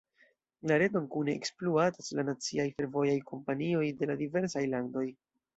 La 0.69 0.77
reton 0.83 1.03
kune 1.15 1.35
ekspluatas 1.41 2.09
la 2.21 2.25
naciaj 2.31 2.67
fervojaj 2.81 3.15
kompanioj 3.31 3.85
de 4.01 4.13
la 4.13 4.21
diversaj 4.27 4.69
landoj. 4.77 5.07